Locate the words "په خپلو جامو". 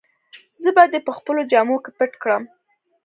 1.07-1.77